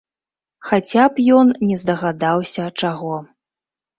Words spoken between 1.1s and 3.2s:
б ён не здагадаўся чаго.